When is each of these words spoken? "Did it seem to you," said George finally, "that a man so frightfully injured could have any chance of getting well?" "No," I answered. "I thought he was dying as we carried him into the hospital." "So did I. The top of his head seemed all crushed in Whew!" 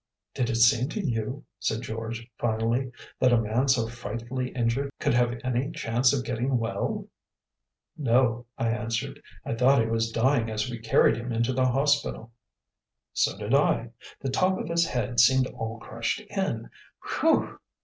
"Did 0.33 0.49
it 0.49 0.55
seem 0.55 0.89
to 0.89 0.99
you," 0.99 1.45
said 1.59 1.83
George 1.83 2.27
finally, 2.39 2.91
"that 3.19 3.31
a 3.31 3.39
man 3.39 3.67
so 3.67 3.87
frightfully 3.87 4.49
injured 4.49 4.89
could 4.99 5.13
have 5.13 5.39
any 5.43 5.69
chance 5.69 6.11
of 6.11 6.25
getting 6.25 6.57
well?" 6.57 7.07
"No," 7.95 8.47
I 8.57 8.69
answered. 8.69 9.21
"I 9.45 9.53
thought 9.53 9.79
he 9.79 9.85
was 9.87 10.11
dying 10.11 10.49
as 10.49 10.71
we 10.71 10.79
carried 10.79 11.17
him 11.17 11.31
into 11.31 11.53
the 11.53 11.67
hospital." 11.67 12.31
"So 13.13 13.37
did 13.37 13.53
I. 13.53 13.91
The 14.21 14.31
top 14.31 14.57
of 14.57 14.69
his 14.69 14.87
head 14.87 15.19
seemed 15.19 15.45
all 15.53 15.77
crushed 15.77 16.21
in 16.21 16.71
Whew!" 17.07 17.59